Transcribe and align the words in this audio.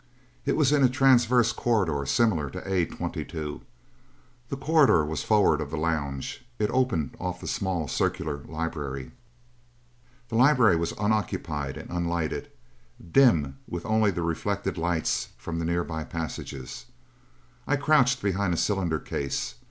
It 0.47 0.57
was 0.57 0.71
in 0.71 0.83
a 0.83 0.89
transverse 0.89 1.51
corridor 1.51 2.05
similar 2.07 2.49
to 2.49 2.61
A22. 2.61 3.61
The 4.49 4.57
corridor 4.57 5.05
was 5.05 5.21
forward 5.21 5.61
of 5.61 5.69
the 5.69 5.77
lounge: 5.77 6.43
it 6.57 6.71
opened 6.71 7.15
off 7.19 7.39
the 7.39 7.45
small 7.45 7.87
circular 7.87 8.39
library. 8.47 9.11
The 10.29 10.37
library 10.37 10.75
was 10.75 10.95
unoccupied 10.99 11.77
and 11.77 11.91
unlighted, 11.91 12.49
dim 13.11 13.59
with 13.67 13.85
only 13.85 14.09
the 14.09 14.23
reflected 14.23 14.75
lights 14.75 15.29
from 15.37 15.59
the 15.59 15.65
nearby 15.65 16.03
passages. 16.03 16.87
I 17.67 17.75
crouched 17.75 18.23
behind 18.23 18.55
a 18.55 18.57
cylinder 18.57 18.97
case. 18.97 19.53